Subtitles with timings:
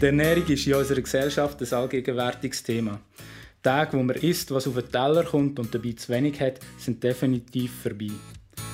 [0.00, 3.00] Die Ernährung ist in unserer Gesellschaft ein allgegenwärtiges Thema.
[3.62, 7.02] Tage, wo man isst, was auf den Teller kommt und dabei zu wenig hat, sind
[7.02, 8.10] definitiv vorbei.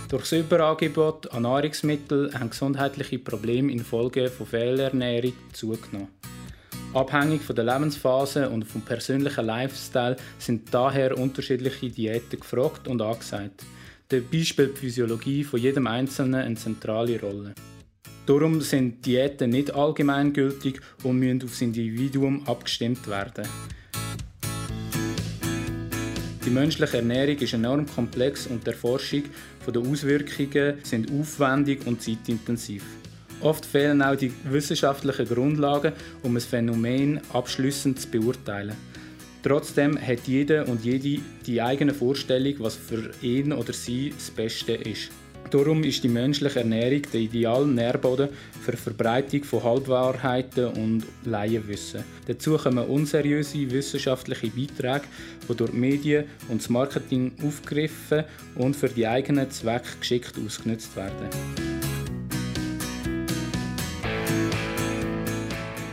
[0.08, 6.08] Durch das Überangebot an Nahrungsmitteln haben gesundheitliche Probleme infolge von Fehlernährung zugenommen.
[6.92, 13.62] Abhängig von der Lebensphase und vom persönlichen Lifestyle sind daher unterschiedliche Diäten gefragt und angesagt.
[14.08, 17.54] Dabei spielt die Physiologie von jedem Einzelnen eine zentrale Rolle.
[18.26, 23.48] Darum sind Diäten nicht allgemeingültig und müssen aufs Individuum abgestimmt werden.
[26.44, 29.22] Die menschliche Ernährung ist enorm komplex und die Erforschung
[29.66, 32.84] der Auswirkungen sind aufwendig und zeitintensiv.
[33.40, 38.76] Oft fehlen auch die wissenschaftlichen Grundlagen, um ein Phänomen abschließend zu beurteilen.
[39.42, 44.74] Trotzdem hat jeder und jede die eigene Vorstellung, was für ihn oder sie das Beste
[44.74, 45.10] ist.
[45.52, 48.30] Darum ist die menschliche Ernährung der ideale Nährboden
[48.62, 52.04] für die Verbreitung von Halbwahrheiten und Laienwissen.
[52.26, 55.04] Dazu kommen unseriöse wissenschaftliche Beiträge,
[55.46, 60.96] die durch die Medien und das Marketing aufgegriffen und für die eigenen Zwecke geschickt ausgenutzt
[60.96, 61.71] werden.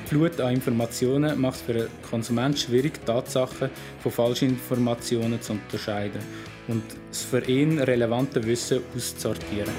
[0.10, 3.70] Flut an Informationen macht es für einen Konsument schwierig, Tatsachen
[4.02, 6.20] von falschen Informationen zu unterscheiden
[6.68, 9.72] und das für ihn relevante Wissen auszusortieren.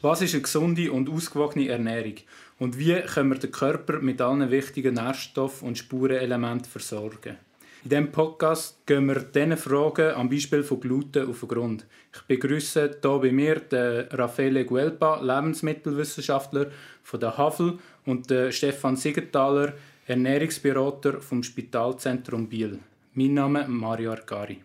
[0.00, 2.14] Was ist eine gesunde und ausgewogene Ernährung?
[2.58, 7.36] Und wie können wir den Körper mit allen wichtigen Nährstoffen und Spurenelementen versorgen?
[7.84, 11.84] In diesem Podcast gehen wir diesen Fragen am Beispiel von Gluten auf den Grund.
[12.14, 16.70] Ich begrüße hier bei mir den Raffaele Guelpa, Lebensmittelwissenschaftler
[17.02, 19.72] von der HAFL und den Stefan Siegenthaler,
[20.06, 22.78] Ernährungsberater vom Spitalzentrum Biel.
[23.14, 24.62] Mein Name ist Mario Arcari.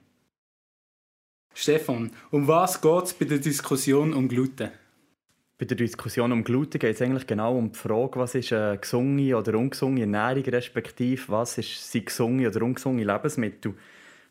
[1.55, 4.69] Stefan, um was geht es bei der Diskussion um Gluten?
[5.59, 8.77] Bei der Diskussion um Gluten geht es eigentlich genau um die Frage, was ist eine
[8.77, 13.73] gesunde oder ungesunde Ernährung, respektive was ist sind gesunde oder ungesunde Lebensmittel.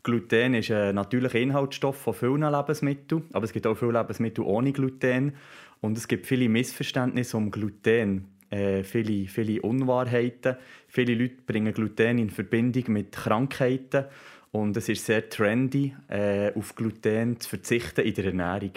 [0.05, 4.71] Gluten ist ein natürlicher Inhaltsstoff von vielen Lebensmitteln, aber es gibt auch viele Lebensmittel ohne
[4.71, 5.33] Gluten
[5.81, 10.55] und es gibt viele Missverständnisse um Gluten, äh, viele, viele Unwahrheiten.
[10.87, 14.05] Viele Leute bringen Gluten in Verbindung mit Krankheiten
[14.53, 18.71] und es ist sehr trendy, äh, auf Gluten zu verzichten in der Ernährung.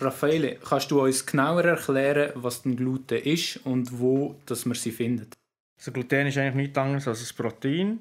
[0.00, 4.92] Raffaele, kannst du uns genauer erklären, was denn Gluten ist und wo dass man sie
[4.92, 5.34] findet?
[5.76, 7.98] Also Gluten ist eigentlich nichts anderes als ein Protein,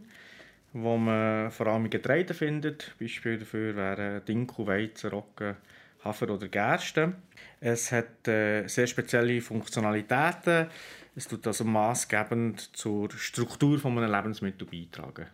[0.74, 2.94] das man vor allem in Getreide findet.
[3.00, 5.56] Beispiele dafür wären Dinkel, Weizen, Roggen,
[6.04, 7.14] Hafer oder Gerste.
[7.60, 10.68] Es hat äh, sehr spezielle Funktionalitäten.
[11.16, 15.28] Es tut also maßgebend zur Struktur von einem Lebensmittel beitragen.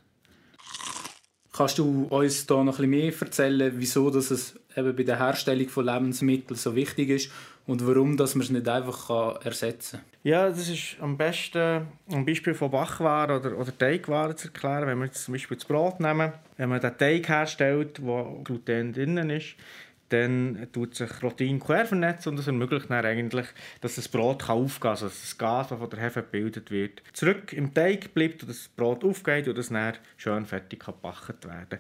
[1.56, 5.20] Kannst du uns da noch ein bisschen mehr erzählen, wieso dass es eben bei der
[5.20, 7.32] Herstellung von Lebensmitteln so wichtig ist
[7.68, 10.06] und warum dass man es nicht einfach ersetzen kann?
[10.24, 14.88] Ja, das ist am besten ein Beispiel von Backwaren oder, oder Teigwaren zu erklären.
[14.88, 18.92] Wenn wir jetzt zum Beispiel das Brot nehmen, wenn man den Teig herstellt, wo Gluten
[18.92, 19.56] drin ist,
[20.14, 23.48] dann tut sich Protein quer vernetzen und das ermöglicht dann eigentlich,
[23.82, 27.54] dass das Brot aufgehen kann, also das Gas, das von der Hefe gebildet wird, zurück
[27.54, 31.80] im Teig bleibt und das Brot aufgeht und das dann schön fertig gebacken werden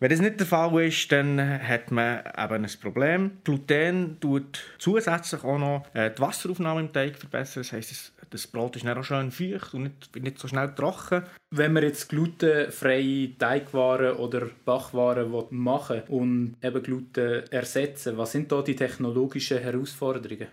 [0.00, 3.38] wenn das nicht der Fall ist, dann hat man eben ein Problem.
[3.42, 7.62] Gluten tut zusätzlich auch noch äh, die Wasseraufnahme im Teig verbessern.
[7.62, 11.22] Das heisst, das Brot ist auch schön feucht und nicht, nicht so schnell trocken.
[11.54, 18.50] Wenn man jetzt glutenfreie Teigwaren oder Backwaren machen will und eben Gluten ersetzen, was sind
[18.50, 20.48] da die technologischen Herausforderungen?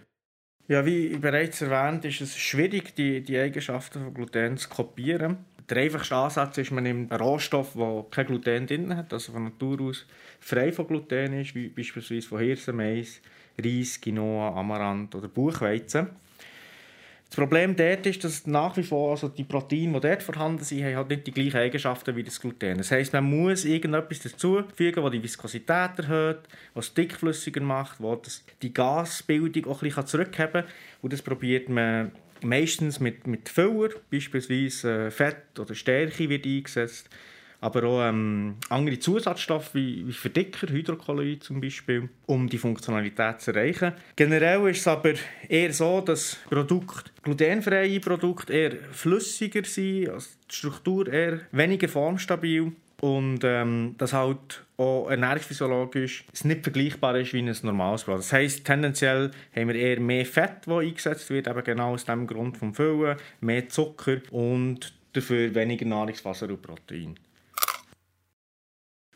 [0.67, 5.37] Ja, wie bereits erwähnt, ist es schwierig, die, die Eigenschaften von Gluten zu kopieren.
[5.67, 9.45] Der einfachste Ansatz ist, man nimmt einen Rohstoff, der kein Gluten drin hat, also von
[9.45, 10.05] Natur aus
[10.39, 13.21] frei von Gluten ist, wie beispielsweise von Hirsenmais,
[13.59, 16.09] Reis, Quinoa, Amaranth oder Buchweizen.
[17.31, 20.83] Das Problem dort ist, dass nach wie vor also die Proteine, die dort vorhanden sind,
[20.83, 22.77] haben halt nicht die gleichen Eigenschaften wie das Gluten.
[22.77, 26.39] Das heisst, man muss irgendetwas dazufügen, das die Viskosität erhöht,
[26.73, 30.71] was dickflüssiger macht, das die Gasbildung auch ein bisschen zurückheben kann.
[31.01, 32.11] Und das probiert man
[32.43, 37.09] meistens mit, mit Füller, beispielsweise äh, Fett oder Stärke wird eingesetzt,
[37.61, 43.51] aber auch ähm, andere Zusatzstoffe wie, wie Verdicker, Hydrokolloid zum Beispiel, um die Funktionalität zu
[43.51, 43.93] erreichen.
[44.15, 45.13] Generell ist es aber
[45.47, 52.73] eher so, dass Produkte, glutenfreie Produkte eher flüssiger sind, also die Struktur eher weniger formstabil
[53.01, 58.19] und ähm, dass halt auch ernährungsphysiologisch nicht vergleichbar ist wie ein normales Brot.
[58.19, 62.25] Das heisst, tendenziell haben wir eher mehr Fett, das eingesetzt wird, eben genau aus dem
[62.25, 67.17] Grund vom Füllen, mehr Zucker und dafür weniger Nahrungswasser und Protein.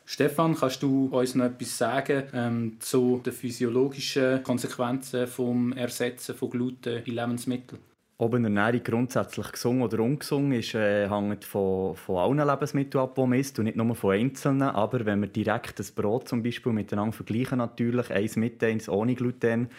[0.08, 6.52] Stefan, kannst du uns noch etwas sagen ähm, zu den physiologischen Konsequenzen vom Ersetzen von
[6.52, 7.82] Gluten in Lebensmitteln?
[8.18, 13.16] Ob eine Ernährung grundsätzlich gesungen oder ungesungen ist, äh, hängt von, von allen Lebensmitteln ab,
[13.16, 14.70] die man isst und nicht nur von einzelnen.
[14.70, 19.16] Aber wenn wir direkt das Brot zum Beispiel miteinander vergleichen, natürlich, eins mit, eins ohne
[19.16, 19.70] Gluten,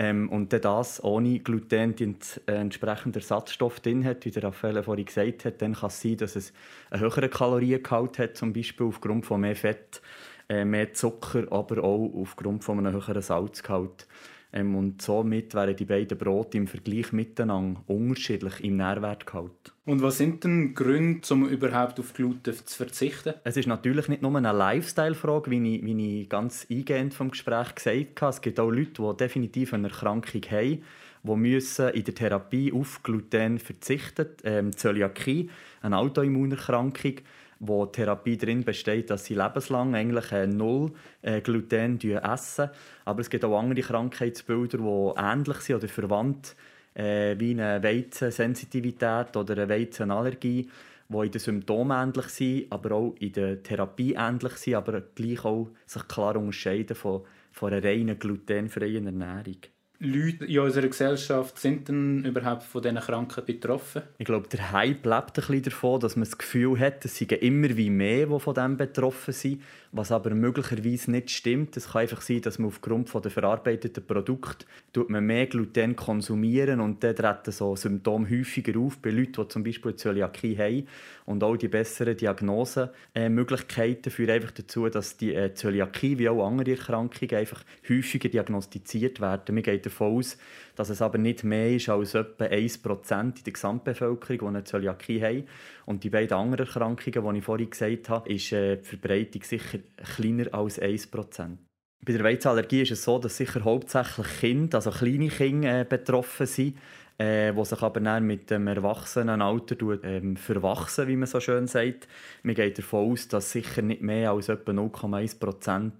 [0.00, 2.16] ähm, und dann das ohne Gluten den
[2.46, 6.16] äh, entsprechenden Ersatzstoff drin hat, wie der Raphael vorhin gesagt hat, dann kann es sein,
[6.16, 6.54] dass es
[6.88, 10.00] einen höheren Kaloriengehalt hat, zum Beispiel aufgrund von mehr Fett,
[10.48, 14.06] äh, mehr Zucker, aber auch aufgrund von einem höheren Salzgehalt.
[14.52, 19.72] Ähm, und somit wären die beiden Brote im Vergleich miteinander unterschiedlich im Nährwertgehalt.
[19.84, 23.34] Und was sind denn Gründe, um überhaupt auf Gluten zu verzichten?
[23.44, 27.74] Es ist natürlich nicht nur eine Lifestyle-Frage, wie ich, wie ich ganz eingehend vom Gespräch
[27.74, 28.30] gesagt habe.
[28.30, 30.82] Es gibt auch Leute, die definitiv eine Erkrankung haben,
[31.22, 34.26] die müssen in der Therapie auf Gluten verzichten.
[34.44, 35.50] Ähm, Zöliakie,
[35.82, 37.16] eine Autoimmunerkrankung,
[37.60, 40.92] wo Therapie drin besteht, dass sie lebenslang eigentlich äh, null
[41.22, 42.70] äh, Gluten essen.
[43.04, 46.56] Aber es gibt auch andere Krankheitsbilder, die ähnlich sind oder verwandt,
[46.94, 50.70] äh, wie eine Weizensensitivität oder eine Weizenallergie,
[51.08, 55.44] die in den Symptomen ähnlich sind, aber auch in der Therapie ähnlich sind, aber gleich
[55.44, 57.22] auch sich klar unterscheiden von,
[57.52, 59.60] von einer reinen glutenfreien Ernährung.
[60.02, 64.00] Leute in unserer Gesellschaft sind denn überhaupt von diesen Krankheiten betroffen?
[64.16, 67.28] Ich glaube, der Hype lebt ein bisschen davon, dass man das Gefühl hat, es seien
[67.28, 69.60] immer wie mehr, die von dem betroffen sind,
[69.92, 71.76] was aber möglicherweise nicht stimmt.
[71.76, 74.64] Es kann einfach sein, dass man aufgrund der verarbeiteten Produkte
[75.06, 79.96] mehr Gluten konsumieren und dann treten so Symptome häufiger auf bei Leuten, die zum Beispiel
[79.96, 80.88] Zöliakie haben.
[81.30, 86.72] Und auch die besseren Diagnosemöglichkeiten führen einfach dazu, dass die äh, Zöliakie wie auch andere
[86.72, 89.54] Erkrankungen einfach häufiger diagnostiziert werden.
[89.54, 90.36] Man geht davon aus,
[90.74, 95.22] dass es aber nicht mehr ist als etwa 1% in der Gesamtbevölkerung, die eine Zöliakie
[95.22, 95.44] haben.
[95.86, 99.78] Und die beiden anderen Erkrankungen, die ich vorhin gesagt habe, ist äh, die Verbreitung sicher
[100.16, 101.58] kleiner als 1%.
[102.04, 106.46] Bei der Weizenallergie ist es so, dass sicher hauptsächlich Kinder, also kleine Kinder, äh, betroffen
[106.46, 106.76] sind,
[107.20, 112.08] äh, wo sich aber dann mit dem Erwachsenenalter ähm, verwachsen, wie man so schön sagt.
[112.42, 115.92] Man geht davon aus, dass sicher nicht mehr als etwa 0,1%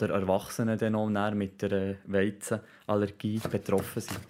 [0.00, 4.20] der Erwachsenen dann auch mit der äh, Weizenallergie betroffen sind.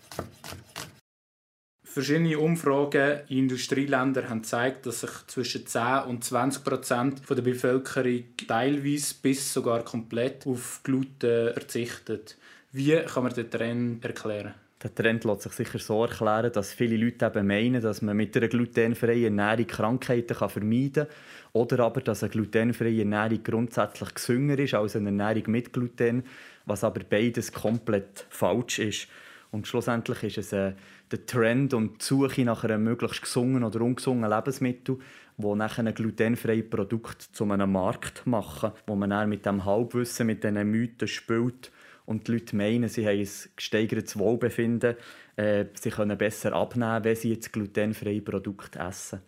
[1.85, 8.25] Verschiedene Umfragen in Industrieländern haben gezeigt, dass sich zwischen 10 und 20 Prozent der Bevölkerung
[8.47, 12.39] teilweise bis sogar komplett auf Gluten verzichtet.
[12.73, 14.55] Wie kann man den Trend erklären?
[14.81, 18.37] Der Trend lässt sich sicher so erklären, dass viele Leute eben meinen, dass man mit
[18.37, 21.17] einer glutenfreien Ernährung Krankheiten vermeiden kann.
[21.53, 26.23] Oder aber, dass eine glutenfreie Ernährung grundsätzlich gesünder ist als eine Ernährung mit Gluten,
[26.65, 29.09] was aber beides komplett falsch ist.
[29.51, 30.75] Und schlussendlich ist es äh,
[31.11, 34.99] der Trend und die Suche nach einem möglichst gesungenen oder ungesungenen Lebensmittel,
[35.39, 40.27] wo nachher ein glutenfreies Produkt zu einem Markt machen, wo man dann mit dem Halbwissen,
[40.27, 41.73] mit diesen Mythen spielt
[42.09, 44.97] und die Leute meinen, sie haben ein gesteigertes Wohlbefinden,
[45.37, 49.21] äh, sie können besser abnehmen, wenn sie jetzt glutenfreie Produkte essen.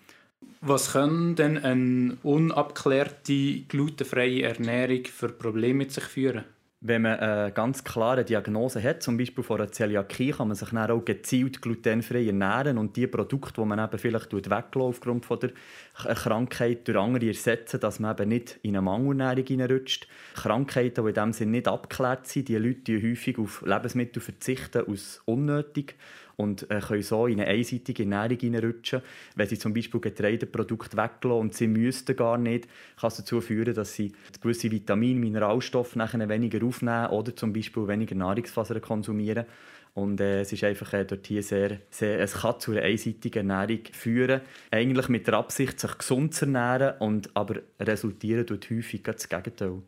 [0.63, 6.45] Was können denn eine unabgeklärte glutenfreie Ernährung für Probleme mit sich führen?
[6.83, 10.71] Wenn man eine ganz klare Diagnose hat, zum Beispiel von einer Zöliakie, kann man sich
[10.71, 15.41] dann auch gezielt glutenfrei ernähren und die Produkte, die man eben vielleicht weglässt aufgrund von
[15.41, 15.51] der
[15.93, 20.09] Krankheit, durch andere ersetzen, dass man eben nicht in eine Mangelernährung hineinrutscht.
[20.35, 24.87] Krankheiten, die in diesem Sinne nicht abgeklärt sind, die Leute die häufig auf Lebensmittel verzichten
[24.87, 25.97] aus unnötig
[26.41, 29.03] und äh, können so in eine einseitige Ernährung hineinrutschen.
[29.37, 32.67] Wenn sie zum Beispiel Getreideprodukte weglassen und sie müssten gar nicht,
[32.99, 37.87] kann es dazu führen, dass sie gewisse Vitamine, Mineralstoffe nachher weniger aufnehmen oder zum Beispiel
[37.87, 39.45] weniger Nahrungsfasern konsumieren.
[39.93, 43.51] Und äh, es ist einfach äh, dort hier sehr, sehr, es kann zu einer einseitigen
[43.51, 44.41] Ernährung führen.
[44.71, 49.83] Eigentlich mit der Absicht, sich gesund zu ernähren, und aber resultieren tut häufig das Gegenteil.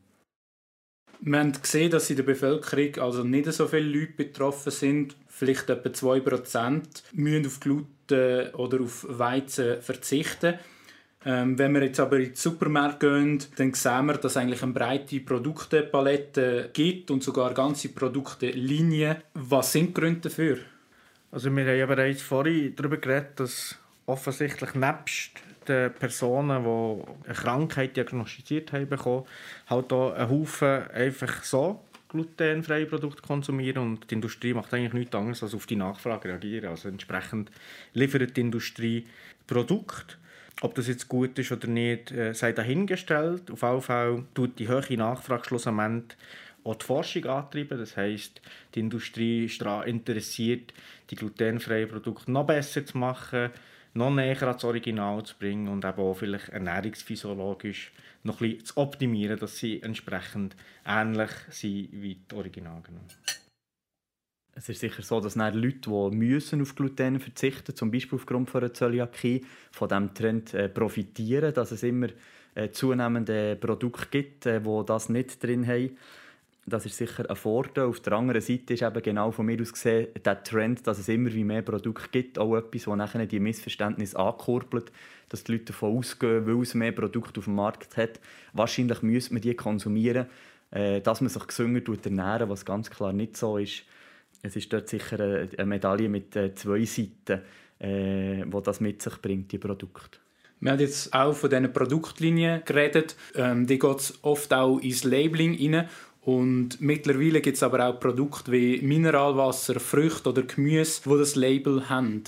[1.24, 5.14] Wir haben gesehen, dass in der Bevölkerung also nicht so viele Leute betroffen sind.
[5.28, 10.54] Vielleicht etwa 2% müssen auf Gluten oder auf Weizen verzichten.
[11.24, 14.64] Ähm, wenn wir jetzt aber in den Supermarkt gehen, dann sehen wir, dass es eigentlich
[14.64, 19.18] eine breite Produktepalette gibt und sogar ganze Produktlinien.
[19.34, 20.58] Was sind die Gründe dafür?
[21.30, 25.30] Also wir haben ja bereits vorhin darüber geredet, dass offensichtlich nebst
[25.68, 29.26] den Personen, die eine Krankheit diagnostiziert haben, bekommen,
[29.68, 35.14] halt auch einen Haufen einfach so glutenfreie Produkte konsumieren und die Industrie macht eigentlich nichts
[35.14, 36.68] anderes als auf die Nachfrage reagieren.
[36.68, 37.50] Also entsprechend
[37.94, 39.06] liefert die Industrie
[39.46, 40.16] Produkte.
[40.60, 43.50] Ob das jetzt gut ist oder nicht, äh, sei dahingestellt.
[43.50, 46.16] Auf jeden Fall tut die hohe Nachfrage schlussendlich
[46.64, 47.78] auch die Forschung antreiben.
[47.78, 48.40] Das heißt,
[48.74, 50.72] die Industrie ist daran interessiert,
[51.10, 53.50] die glutenfreien Produkte noch besser zu machen,
[53.94, 58.76] noch näher ans Original zu bringen und eben auch vielleicht ernährungsphysiologisch noch ein bisschen zu
[58.78, 60.56] optimieren, dass sie entsprechend
[60.86, 63.00] ähnlich sind wie die Originalen.
[64.54, 68.62] Es ist sicher so, dass Leute, die müssen auf Gluten verzichten zum Beispiel aufgrund von
[68.62, 72.08] einer Zöliakie, von diesem Trend äh, profitieren, dass es immer
[72.54, 75.96] äh, zunehmende Produkte gibt, äh, die das nicht drin haben.
[76.64, 77.86] Das ist sicher ein Vorteil.
[77.86, 81.08] Auf der anderen Seite ist eben genau von mir aus gesehen der Trend, dass es
[81.08, 84.92] immer mehr Produkte gibt, auch etwas, das nachher die Missverständnisse ankurbelt,
[85.28, 88.20] dass die Leute davon ausgehen, weil es mehr Produkte auf dem Markt hat,
[88.52, 90.26] wahrscheinlich müsste man die konsumieren,
[90.70, 93.82] äh, dass man sich gesünder ernähren, was ganz klar nicht so ist.
[94.42, 95.18] Es ist dort sicher
[95.56, 97.42] eine Medaille mit äh, zwei Seiten,
[97.80, 100.18] äh, wo das mit sich bringt, die Produkte.
[100.60, 103.16] Wir haben jetzt auch von diesen Produktlinien geredet.
[103.34, 105.88] Ähm, die geht oft auch ins Labeling rein.
[106.24, 111.88] Und mittlerweile gibt es aber auch Produkte wie Mineralwasser, Früchte oder Gemüse, die das Label
[111.88, 112.22] haben.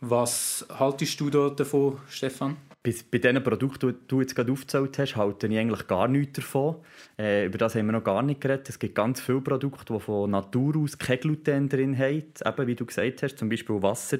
[0.00, 2.56] Was haltest du da davon, Stefan?
[2.84, 6.40] Bei, bei diesen Produkten, die du jetzt gerade aufgezählt hast, halte ich eigentlich gar nichts
[6.40, 6.76] davon.
[7.18, 8.68] Äh, über das haben wir noch gar nicht geredet.
[8.68, 12.24] Es gibt ganz viele Produkte, die von Natur aus kein Gluten drin haben.
[12.44, 14.18] Eben, wie du gesagt hast, zum Beispiel Wasser.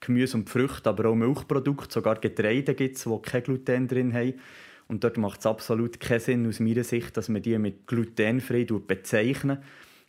[0.00, 4.34] Gemüse und Früchte, aber auch Milchprodukte, sogar Getreide gibt es, die kein Gluten drin haben.
[4.90, 8.64] Und dort macht es absolut keinen Sinn aus meiner Sicht, dass man die mit glutenfrei
[8.64, 9.58] bezeichnen.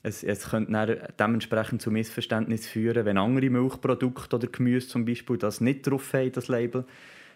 [0.02, 5.62] Es, es könnte dementsprechend zu Missverständnissen führen, wenn andere Milchprodukte oder Gemüse zum Beispiel das
[5.62, 6.86] nicht drauf haben, das Label,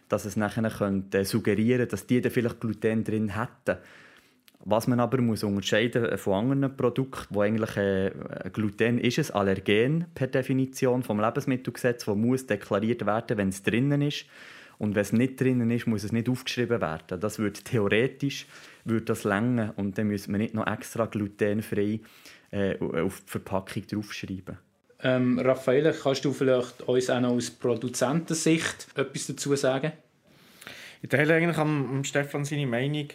[0.10, 3.80] dass es nachher könnte suggerieren, dass die dann vielleicht Gluten drin hätten.
[4.62, 8.12] Was man aber muss unterscheiden von anderen Produkten, wo eigentlich äh,
[8.52, 14.02] Gluten ist ein Allergen per Definition vom Lebensmittelgesetz, wo muss deklariert werden, wenn es drinnen
[14.02, 14.26] ist.
[14.78, 17.20] Und wenn es nicht drinnen ist, muss es nicht aufgeschrieben werden.
[17.20, 18.48] Das würde theoretisch
[18.86, 22.00] würde das länger und dann müsste man nicht noch extra glutenfrei
[22.52, 24.58] äh, auf die Verpackung draufschreiben.
[25.02, 29.92] Ähm, Raffaele, kannst du vielleicht uns auch noch aus Produzentensicht etwas dazu sagen?
[31.02, 33.08] Ich teile eigentlich am, am Stefan seine Meinung.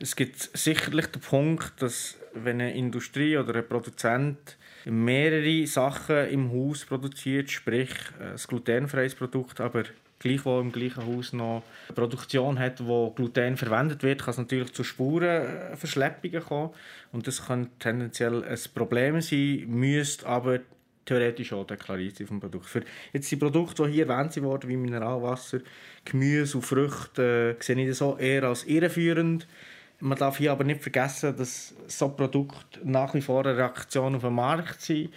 [0.00, 6.52] Es gibt sicherlich den Punkt, dass wenn eine Industrie oder ein Produzent mehrere Sachen im
[6.52, 9.84] Haus produziert, sprich ein glutenfreies Produkt, aber
[10.24, 11.62] gleichwohl im gleichen Haus noch
[11.94, 16.70] Produktion hat, wo Gluten verwendet wird, kann es natürlich zu Spurenverschleppungen kommen
[17.12, 20.60] und das kann tendenziell ein Problem sein, müsste aber
[21.04, 22.64] theoretisch auch deklariert sein vom Produkt.
[22.64, 25.60] Für jetzt die Produkte, die hier erwähnt wurden, wie Mineralwasser,
[26.06, 29.46] Gemüse und Früchte, äh, sehe ich das auch eher als irreführend.
[30.00, 34.22] Man darf hier aber nicht vergessen, dass so Produkte nach wie vor eine Reaktion auf
[34.22, 35.12] den Markt sind.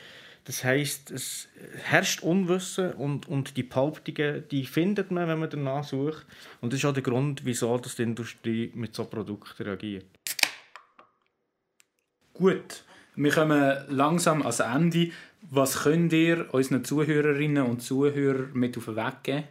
[0.47, 1.49] Das heißt, es
[1.83, 6.25] herrscht Unwissen und, und die Behauptungen, die findet man, wenn man danach sucht.
[6.61, 10.05] Und das ist auch der Grund, wieso die Industrie mit so Produkten reagiert.
[12.33, 12.85] Gut,
[13.17, 15.11] wir kommen langsam ans Ende.
[15.41, 19.43] Was könnt ihr unseren Zuhörerinnen und Zuhörern mit auf den Weg geben?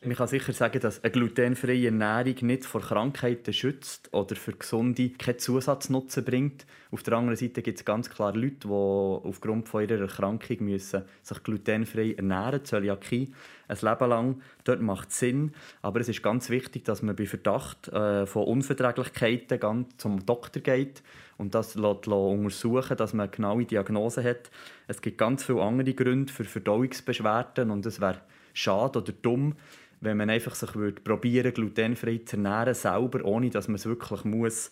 [0.00, 5.10] Man kann sicher sagen, dass eine glutenfreie Ernährung nicht vor Krankheiten schützt oder für Gesunde
[5.10, 6.66] keinen Zusatznutzen bringt.
[6.92, 11.02] Auf der anderen Seite gibt es ganz klar Leute, die aufgrund von ihrer Erkrankung müssen
[11.22, 13.32] sich glutenfrei ernähren, Zöliakie,
[13.66, 14.40] ein Leben lang.
[14.62, 15.50] Dort macht es Sinn,
[15.82, 20.60] aber es ist ganz wichtig, dass man bei Verdacht äh, von Unverträglichkeiten ganz zum Doktor
[20.60, 21.02] geht
[21.38, 24.52] und das lässt untersuchen, dass man eine genaue Diagnose hat.
[24.86, 28.20] Es gibt ganz viele andere Gründe für Verdauungsbeschwerden und es wäre
[28.54, 29.54] schade oder dumm,
[30.00, 34.24] wenn man einfach sich würde probieren glutenfrei zu ernähren, selber, ohne dass man es wirklich
[34.24, 34.70] muss.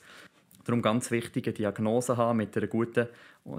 [0.64, 3.06] Darum ganz wichtig, eine Diagnose haben mit einer guten,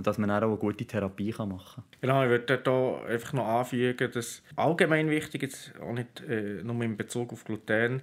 [0.04, 1.84] dass man auch eine gute Therapie machen kann.
[2.02, 6.82] Genau, ich würde hier einfach noch anfügen, dass allgemein wichtig ist, auch nicht äh, nur
[6.84, 8.02] in Bezug auf Gluten,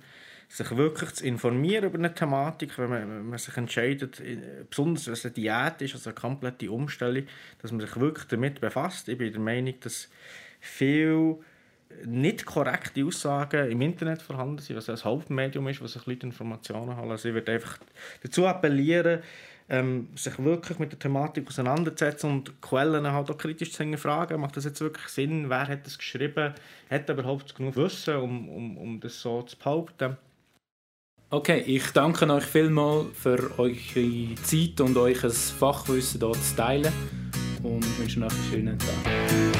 [0.48, 4.22] sich wirklich zu informieren über eine Thematik, wenn man, wenn man sich entscheidet,
[4.70, 7.24] besonders wenn es eine Diät ist, also eine komplette Umstellung,
[7.60, 9.08] dass man sich wirklich damit befasst.
[9.08, 10.08] Ich bin der Meinung, dass
[10.60, 11.36] viel
[12.04, 16.96] nicht korrekte Aussagen im Internet vorhanden sind, was ein Hauptmedium ist, wo sich Leute Informationen
[16.96, 17.10] holen.
[17.10, 17.78] Also ich würde einfach
[18.22, 19.20] dazu appellieren,
[19.68, 24.40] ähm, sich wirklich mit der Thematik auseinanderzusetzen und Quellen halt auch kritisch zu hinterfragen.
[24.40, 25.48] Macht das jetzt wirklich Sinn?
[25.48, 26.54] Wer hat das geschrieben?
[26.90, 30.16] Hat er überhaupt genug Wissen, um, um, um das so zu behaupten?
[31.30, 36.92] Okay, ich danke euch vielmals für eure Zeit und euch Fachwissen hier zu teilen
[37.62, 39.53] und wünsche euch einen schönen Tag.